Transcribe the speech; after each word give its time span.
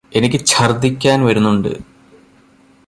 എനിക്ക് 0.11 0.39
ഛര്ദ്ദിക്കാൻ 0.45 1.19
വരുന്നുണ്ട് 1.25 1.71